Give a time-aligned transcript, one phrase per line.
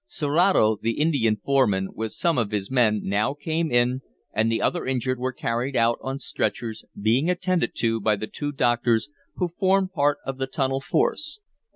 [0.07, 4.01] Serato, the Indian foreman, with some of his men now came in,
[4.33, 8.51] and the other injured were carried out on stretchers, being attended to by the two
[8.51, 11.39] doctors who formed part of the tunnel force.